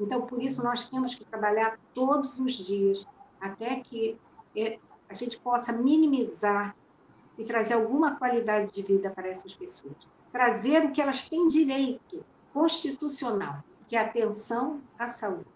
[0.00, 3.06] Então, por isso nós temos que trabalhar todos os dias
[3.40, 4.18] até que
[4.56, 6.76] é, a gente possa minimizar
[7.36, 9.96] e trazer alguma qualidade de vida para essas pessoas.
[10.32, 15.46] Trazer o que elas têm direito constitucional, que é atenção à saúde.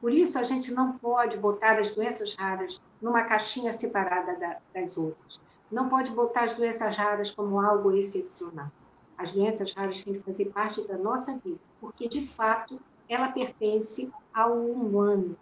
[0.00, 4.96] Por isso, a gente não pode botar as doenças raras numa caixinha separada da, das
[4.96, 5.40] outras.
[5.70, 8.70] Não pode botar as doenças raras como algo excepcional.
[9.16, 14.10] As doenças raras têm que fazer parte da nossa vida, porque, de fato, ela pertence
[14.32, 15.36] ao humano,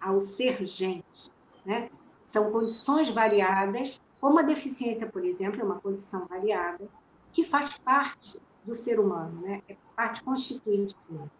[0.00, 1.30] ao ser gente.
[1.64, 1.90] Né?
[2.24, 6.88] São condições variadas, como a deficiência, por exemplo, é uma condição variada,
[7.32, 9.62] que faz parte do ser humano, né?
[9.68, 11.30] é parte constituinte dele.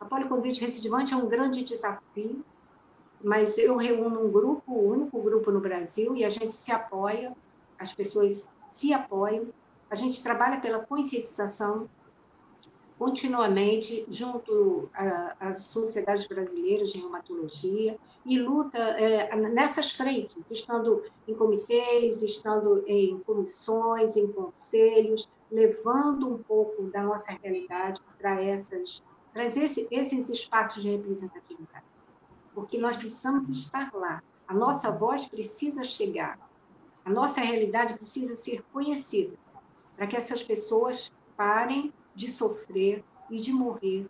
[0.00, 2.44] A policondrite recidivante é um grande desafio,
[3.22, 7.34] mas eu reúno um grupo, o único grupo no Brasil, e a gente se apoia,
[7.78, 9.48] as pessoas se apoiam,
[9.90, 11.88] a gente trabalha pela conscientização
[12.98, 14.90] continuamente junto
[15.38, 17.96] às sociedades brasileiras de reumatologia
[18.26, 26.42] e luta é, nessas frentes, estando em comitês, estando em comissões, em conselhos, levando um
[26.42, 29.02] pouco da nossa realidade para essas
[29.56, 31.84] esse, esses espaços de representatividade,
[32.52, 34.20] porque nós precisamos estar lá.
[34.48, 36.38] A nossa voz precisa chegar,
[37.04, 39.36] a nossa realidade precisa ser conhecida,
[39.98, 44.08] para que essas pessoas parem de sofrer e de morrer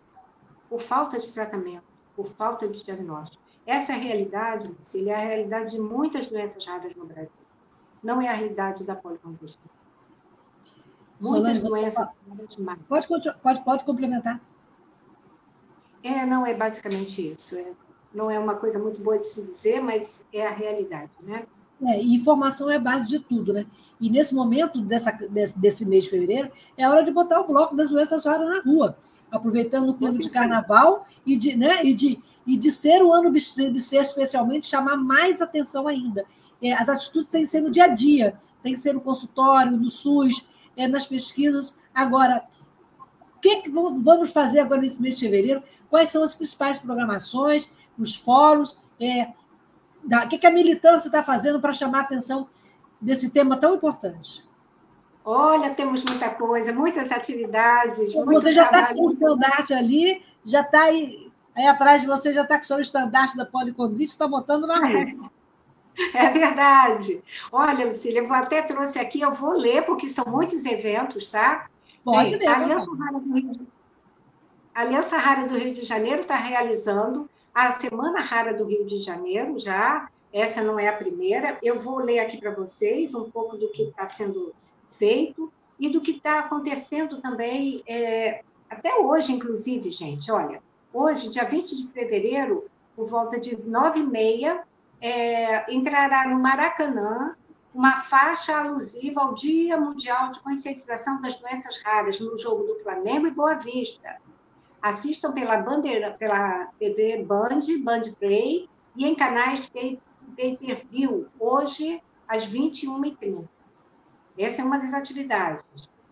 [0.68, 1.82] por falta de tratamento,
[2.14, 3.42] por falta de diagnóstico.
[3.64, 7.40] Essa é a realidade, Lucília, é a realidade de muitas doenças raras no Brasil.
[8.02, 9.62] Não é a realidade da policonvulsão.
[11.20, 12.06] Muitas doenças.
[12.86, 13.08] Pode,
[13.42, 14.40] pode, pode complementar.
[16.02, 17.56] É, não é basicamente isso.
[17.56, 17.72] É,
[18.12, 21.46] não é uma coisa muito boa de se dizer, mas é a realidade, né?
[21.82, 23.66] É, informação é a base de tudo, né?
[24.00, 27.74] E nesse momento dessa, desse, desse mês de fevereiro, é hora de botar o bloco
[27.74, 28.96] das doenças raras na rua,
[29.30, 33.38] aproveitando o clima de carnaval e de, né, e de, e de ser o ano
[33.40, 36.24] ser especialmente, chamar mais atenção ainda.
[36.62, 39.76] É, as atitudes têm que ser no dia a dia, tem que ser no consultório,
[39.76, 40.46] no SUS,
[40.76, 41.78] é, nas pesquisas.
[41.94, 42.44] Agora,
[43.36, 45.62] o que, que vamos fazer agora nesse mês de fevereiro?
[45.88, 48.80] Quais são as principais programações, os fóruns?
[49.00, 49.28] É,
[50.04, 52.48] da, o que, que a militância está fazendo para chamar a atenção
[53.00, 54.46] desse tema tão importante?
[55.24, 58.14] Olha, temos muita coisa, muitas atividades.
[58.14, 62.42] Você já está com seu estandarte ali, já está aí, aí atrás de você, já
[62.42, 65.30] está com seu estandarte da policondrite, está botando na rua.
[66.14, 67.20] É verdade.
[67.50, 71.66] Olha, Lucília, eu até trouxe aqui, eu vou ler, porque são muitos eventos, tá?
[72.04, 72.46] Pode ler.
[72.46, 73.66] A Aliança Rara do Rio de,
[74.72, 77.28] Aliança Rara do Rio de Janeiro está realizando
[77.66, 80.08] a Semana Rara do Rio de Janeiro já.
[80.32, 81.58] Essa não é a primeira.
[81.60, 84.54] Eu vou ler aqui para vocês um pouco do que está sendo
[84.92, 90.30] feito e do que está acontecendo também, é, até hoje, inclusive, gente.
[90.30, 94.62] Olha, hoje, dia 20 de fevereiro, por volta de nove e meia,
[95.00, 97.34] é, entrará no Maracanã
[97.74, 103.26] uma faixa alusiva ao Dia Mundial de Conscientização das Doenças Raras no jogo do Flamengo
[103.26, 104.16] e Boa Vista.
[104.80, 110.00] Assistam pela bandeira, pela TV Band, Band Play e em canais pay,
[110.36, 113.44] pay per view, hoje às 21h30.
[114.38, 115.64] Essa é uma das atividades.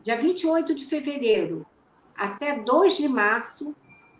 [0.02, 1.66] Dia 28 de fevereiro
[2.16, 3.74] até 2 de março,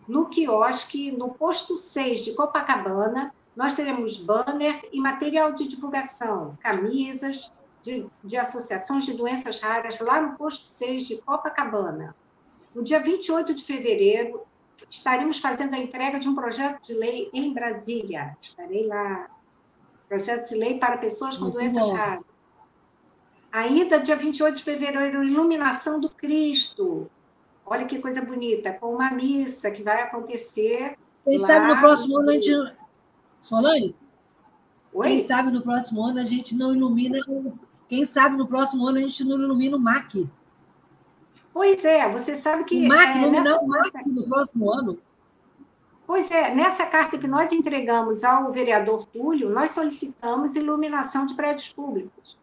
[0.07, 7.51] no quiosque, no posto 6 de Copacabana, nós teremos banner e material de divulgação, camisas
[7.81, 12.15] de, de associações de doenças raras lá no posto 6 de Copacabana.
[12.77, 14.45] No dia 28 de fevereiro,
[14.87, 18.37] estaremos fazendo a entrega de um projeto de lei em Brasília.
[18.39, 19.31] Estarei lá.
[20.07, 21.95] Projeto de lei para pessoas com Muito doenças bom.
[21.95, 22.23] raras.
[23.51, 27.09] Ainda dia 28 de fevereiro, iluminação do Cristo.
[27.65, 30.99] Olha que coisa bonita, com uma missa que vai acontecer.
[31.23, 32.75] Quem sabe no próximo ano a gente.
[33.39, 33.95] Solane?
[34.93, 35.07] Oi?
[35.07, 37.17] Quem sabe no próximo ano a gente não ilumina.
[37.89, 40.29] Quem sabe no próximo ano a gente não ilumina o MAC.
[41.57, 42.85] Pois é, você sabe que.
[42.85, 44.99] O MAC, é, nominar o MAC no próximo ano.
[46.05, 51.69] Pois é, nessa carta que nós entregamos ao vereador Túlio, nós solicitamos iluminação de prédios
[51.69, 52.37] públicos.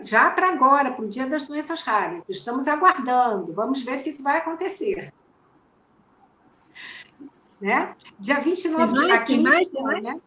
[0.00, 2.26] Já para agora, para o Dia das Doenças Raras.
[2.30, 5.12] Estamos aguardando, vamos ver se isso vai acontecer.
[7.60, 7.94] Né?
[8.18, 10.02] Dia 29 tem mais, aqui, tem mais, tem mais?
[10.02, 10.20] Né?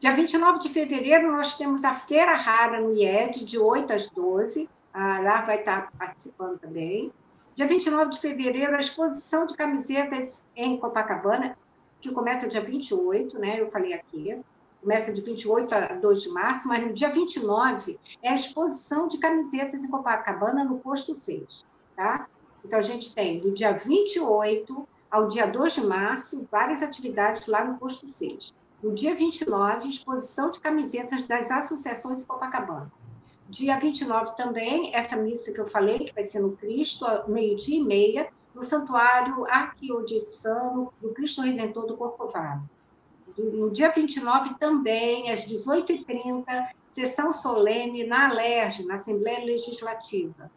[0.00, 4.68] Dia 29 de fevereiro, nós temos a Feira Rara no IED, de 8 às 12
[4.92, 7.12] a lá vai estar participando também.
[7.54, 11.56] Dia 29 de fevereiro, a exposição de camisetas em Copacabana,
[12.00, 13.60] que começa dia 28, né?
[13.60, 14.40] Eu falei aqui.
[14.80, 19.18] Começa de 28 a 2 de março, mas no dia 29 é a exposição de
[19.18, 21.64] camisetas em Copacabana no posto 6,
[21.94, 22.26] tá?
[22.64, 27.64] Então a gente tem do dia 28 ao dia 2 de março várias atividades lá
[27.64, 28.52] no posto 6.
[28.82, 32.90] No dia 29, exposição de camisetas das associações em Copacabana.
[33.52, 37.84] Dia 29 também, essa missa que eu falei, que vai ser no Cristo, meio-dia e
[37.84, 42.62] meia, no Santuário Arquiodiocesano do Cristo Redentor do Corcovado.
[43.36, 46.46] No dia 29 também, às 18h30,
[46.88, 50.50] sessão solene na Alerj, na Assembleia Legislativa.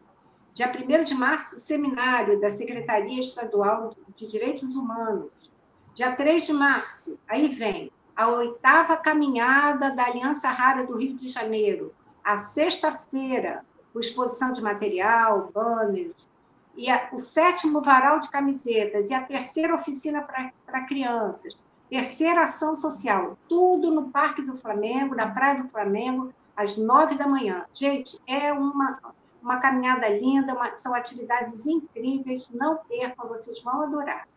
[0.54, 5.52] Dia 1 de março, seminário da Secretaria Estadual de Direitos Humanos.
[5.94, 11.28] Dia 3 de março, aí vem a oitava caminhada da Aliança Rara do Rio de
[11.28, 11.94] Janeiro,
[12.26, 13.64] a sexta-feira,
[13.96, 16.28] exposição de material, banners,
[16.76, 21.56] e a, o sétimo varal de camisetas, e a terceira oficina para crianças,
[21.88, 27.28] terceira ação social, tudo no Parque do Flamengo, na Praia do Flamengo, às nove da
[27.28, 27.66] manhã.
[27.72, 29.00] Gente, é uma,
[29.42, 34.28] uma caminhada linda, uma, são atividades incríveis, não percam, vocês vão adorar.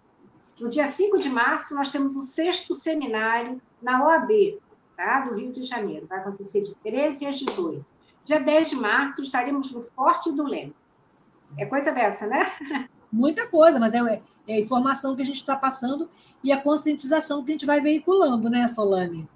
[0.61, 4.61] No dia 5 de março, nós temos o sexto seminário na OAB,
[4.99, 5.21] tá?
[5.21, 6.07] do Rio de Janeiro.
[6.07, 7.87] Vai acontecer de 13 às 18.
[8.25, 10.75] Dia 10 de março estaremos no Forte do Leme.
[11.57, 12.53] É coisa dessa, né?
[13.11, 16.11] Muita coisa, mas é, é a informação que a gente está passando
[16.43, 19.27] e a conscientização que a gente vai veiculando, né, Solane?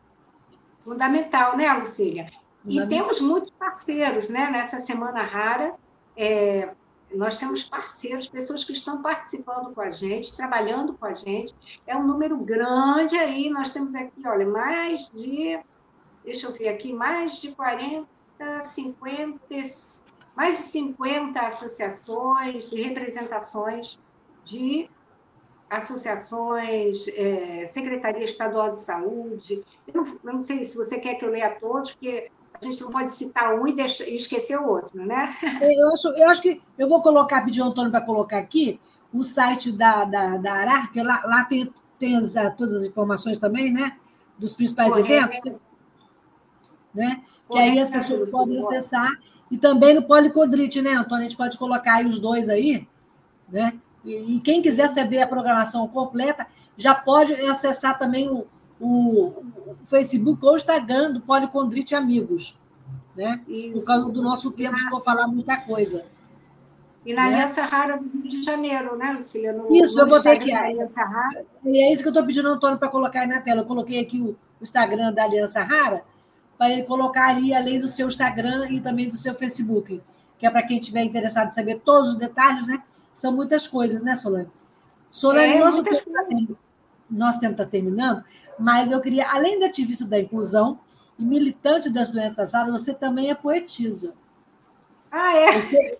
[0.84, 2.30] Fundamental, né, Lucília?
[2.66, 5.74] E temos muitos parceiros, né, nessa Semana Rara.
[6.16, 6.74] É,
[7.14, 11.54] nós temos parceiros, pessoas que estão participando com a gente, trabalhando com a gente.
[11.86, 13.50] É um número grande aí.
[13.50, 15.58] Nós temos aqui, olha, mais de,
[16.24, 18.06] deixa eu ver aqui, mais de 40,
[18.64, 19.40] 50,
[20.34, 23.98] mais de 50 associações e representações
[24.44, 24.88] de
[25.68, 29.64] associações, é, Secretaria Estadual de Saúde.
[29.86, 32.30] Eu não, eu não sei se você quer que eu leia todos, porque
[32.62, 35.34] a gente não pode citar um e, deixar, e esquecer o outro, né?
[35.60, 38.80] Eu acho, eu acho que eu vou colocar, pedir ao Antônio para colocar aqui
[39.12, 43.38] o site da, da, da Arar, que lá, lá tem, tem as, todas as informações
[43.38, 43.96] também, né?
[44.38, 45.40] Dos principais eventos.
[46.94, 47.22] Né?
[47.50, 49.10] Que aí as pessoas podem acessar.
[49.50, 51.26] E também no Policodrite, né, Antônio?
[51.26, 52.88] A gente pode colocar aí os dois aí,
[53.48, 53.74] né?
[54.04, 56.46] E, e quem quiser saber a programação completa,
[56.76, 58.46] já pode acessar também o,
[58.82, 62.58] o, o Facebook ou o Instagram do Policondrite Amigos,
[63.16, 63.40] né?
[63.46, 63.74] Isso.
[63.74, 66.04] Por causa do nosso tempo, se for falar muita coisa.
[67.06, 67.34] E na né?
[67.34, 69.52] Aliança Rara do Rio de Janeiro, né, Lucília?
[69.52, 70.50] No, isso, no eu botei aqui.
[70.50, 73.60] E é isso que eu estou pedindo ao Antônio para colocar aí na tela.
[73.60, 76.02] Eu coloquei aqui o, o Instagram da Aliança Rara,
[76.58, 80.02] para ele colocar ali, além do seu Instagram e também do seu Facebook,
[80.38, 82.82] que é para quem estiver interessado em saber todos os detalhes, né?
[83.14, 84.50] São muitas coisas, né, Solane?
[85.10, 86.54] Solane, é, nosso, tempo tá,
[87.10, 88.24] nosso tempo está terminando
[88.58, 90.80] mas eu queria, além da ativista da inclusão
[91.18, 94.14] e militante das doenças raras, você também é poetisa.
[95.10, 95.60] Ah, é?
[95.60, 95.98] Você...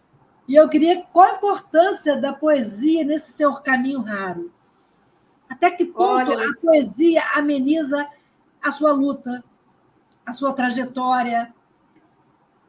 [0.49, 4.53] E eu queria qual a importância da poesia nesse seu caminho raro?
[5.49, 8.09] Até que ponto Olha, a poesia ameniza
[8.61, 9.45] a sua luta,
[10.27, 11.55] a sua trajetória?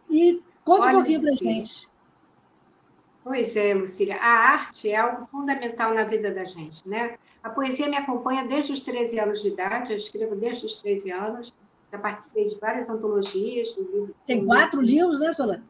[0.10, 1.88] E conta um pouquinho para gente.
[3.24, 4.18] Pois é, Lucília.
[4.18, 7.18] A arte é algo fundamental na vida da gente, né?
[7.44, 11.12] A poesia me acompanha desde os 13 anos de idade, eu escrevo desde os 13
[11.12, 11.54] anos,
[11.92, 13.78] já participei de várias antologias.
[14.26, 15.64] Tem quatro livros, né, Solane?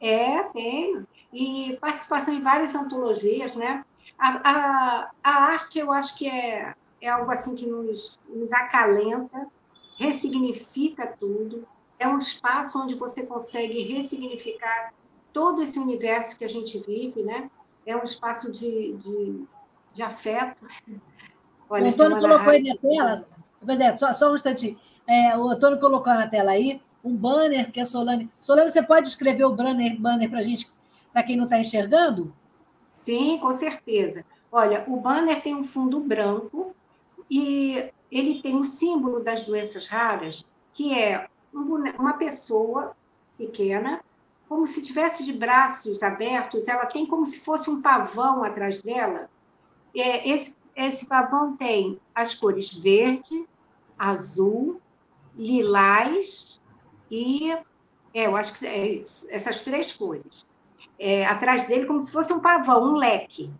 [0.00, 1.06] É, tenho.
[1.32, 3.84] E participação em várias antologias, né?
[4.18, 9.46] A, a, a arte, eu acho que é, é algo assim que nos, nos acalenta,
[9.96, 11.66] ressignifica tudo.
[11.98, 14.92] É um espaço onde você consegue ressignificar
[15.32, 17.48] todo esse universo que a gente vive, né?
[17.86, 19.44] É um espaço de, de,
[19.92, 20.66] de afeto.
[21.68, 23.26] Olha, o Antônio colocou aí na tela,
[23.64, 24.78] pois é, só, só um instantinho.
[25.06, 28.30] É, o Antônio colocou na tela aí um banner que a Solane.
[28.40, 30.70] Solane, você pode escrever o banner, banner para a gente,
[31.12, 32.32] para quem não está enxergando?
[32.90, 34.24] Sim, com certeza.
[34.50, 36.74] Olha, o banner tem um fundo branco
[37.30, 42.94] e ele tem um símbolo das doenças raras, que é uma pessoa
[43.38, 44.00] pequena
[44.52, 49.30] como se tivesse de braços abertos, ela tem como se fosse um pavão atrás dela.
[49.94, 53.46] É, esse, esse pavão tem as cores verde,
[53.98, 54.80] azul,
[55.36, 56.60] lilás
[57.10, 57.52] e
[58.14, 60.46] é, eu acho que é isso, essas três cores.
[60.98, 63.50] É, atrás dele, como se fosse um pavão, um leque.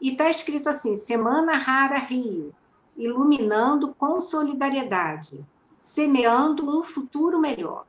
[0.00, 2.54] E está escrito assim: Semana Rara Rio,
[2.96, 5.44] iluminando com solidariedade,
[5.78, 7.84] semeando um futuro melhor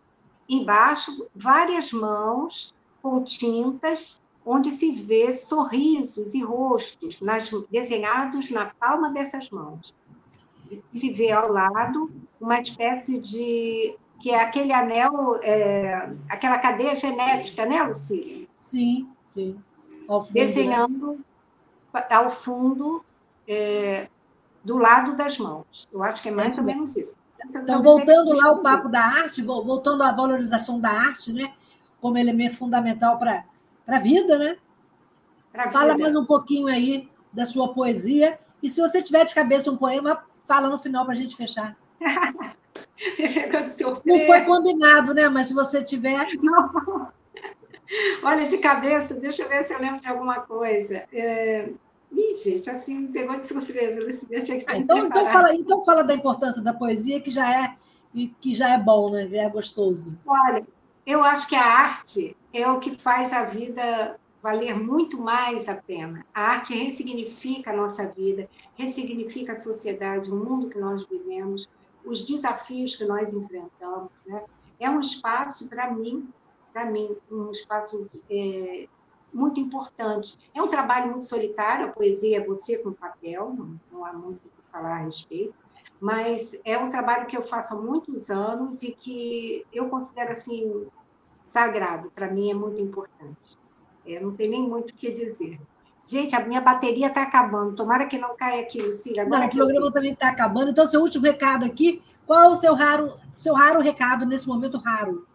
[0.47, 9.11] embaixo várias mãos com tintas, onde se vê sorrisos e rostos nas, desenhados na palma
[9.11, 9.93] dessas mãos.
[10.93, 17.65] Se vê ao lado uma espécie de que é aquele anel, é, aquela cadeia genética,
[17.65, 18.47] né, Lucília?
[18.57, 19.59] Sim, sim.
[20.07, 20.45] Ao fundo, né?
[20.45, 21.11] Desenhando
[21.93, 22.05] né?
[22.09, 23.05] ao fundo
[23.45, 24.07] é,
[24.63, 25.87] do lado das mãos.
[25.91, 27.15] Eu acho que é mais é ou menos isso.
[27.45, 31.53] Então, voltando lá ao papo da arte, voltando à valorização da arte, né?
[32.01, 33.45] Como elemento fundamental para
[33.87, 34.57] a vida, né?
[35.51, 36.03] Pra fala vida.
[36.03, 38.37] mais um pouquinho aí da sua poesia.
[38.61, 41.75] E se você tiver de cabeça um poema, fala no final para a gente fechar.
[44.05, 45.29] Não foi combinado, né?
[45.29, 46.27] Mas se você tiver.
[46.41, 47.11] Não.
[48.23, 51.03] Olha, de cabeça, deixa eu ver se eu lembro de alguma coisa.
[51.11, 51.69] É...
[52.11, 54.01] Ih, gente, assim, pegou de surpresa.
[54.41, 57.75] que ah, então, então, fala, então fala da importância da poesia, que já é,
[58.39, 59.27] que já é bom, né?
[59.27, 60.17] Já é gostoso.
[60.25, 60.65] Olha,
[61.07, 65.75] eu acho que a arte é o que faz a vida valer muito mais a
[65.75, 66.25] pena.
[66.33, 71.69] A arte ressignifica a nossa vida, ressignifica a sociedade, o mundo que nós vivemos,
[72.03, 74.11] os desafios que nós enfrentamos.
[74.25, 74.43] Né?
[74.81, 76.27] É um espaço, para mim,
[76.73, 78.89] para mim, um espaço é,
[79.33, 80.37] muito importante.
[80.53, 84.45] É um trabalho muito solitário, a poesia é você com papel, não, não há muito
[84.45, 85.55] o que falar a respeito,
[86.01, 90.85] mas é um trabalho que eu faço há muitos anos e que eu considero assim
[91.47, 93.57] sagrado, para mim é muito importante.
[94.05, 95.59] É, não tem nem muito o que dizer.
[96.05, 97.75] Gente, a minha bateria está acabando.
[97.75, 99.23] Tomara que não caia aqui, Lucília.
[99.23, 99.91] Agora não, o programa eu...
[99.91, 100.71] também está acabando.
[100.71, 102.01] Então, seu último recado aqui.
[102.25, 105.27] Qual é o seu raro, seu raro recado nesse momento raro?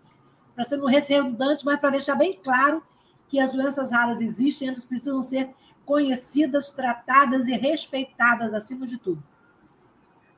[0.55, 2.83] Para ser um redundante, mas para deixar bem claro
[3.29, 5.51] que as doenças raras existem, elas precisam ser
[5.85, 9.23] conhecidas, tratadas e respeitadas acima de tudo.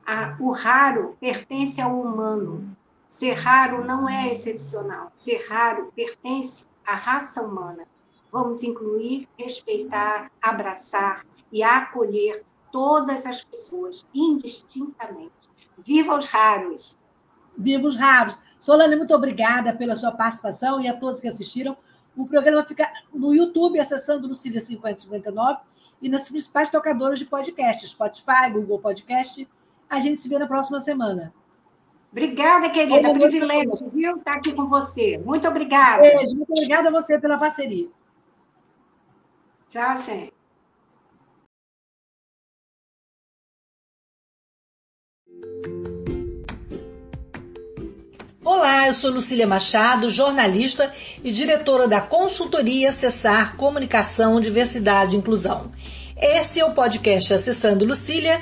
[0.05, 2.75] Ah, o raro pertence ao humano.
[3.07, 5.11] Ser raro não é excepcional.
[5.15, 7.85] Ser raro pertence à raça humana.
[8.31, 15.31] Vamos incluir, respeitar, abraçar e acolher todas as pessoas, indistintamente.
[15.77, 16.97] Viva os raros!
[17.57, 18.37] Viva os raros!
[18.59, 21.77] Solane, muito obrigada pela sua participação e a todos que assistiram.
[22.17, 25.59] O programa fica no YouTube, acessando Lucília 5059
[26.01, 29.47] e nas principais tocadoras de podcast, Spotify, Google Podcast.
[29.89, 31.33] A gente se vê na próxima semana.
[32.15, 33.13] Obrigada, querida.
[33.13, 34.15] Boa Privilégio, viu?
[34.15, 35.17] Estar aqui com você.
[35.17, 36.01] Muito obrigada.
[36.01, 36.33] Beijo.
[36.33, 37.89] Muito obrigada a você pela parceria.
[39.67, 40.33] Tchau, gente.
[48.45, 55.69] Olá, eu sou Lucília Machado, jornalista e diretora da consultoria Acessar Comunicação, Diversidade e Inclusão.
[56.15, 58.41] Este é o podcast Acessando Lucília,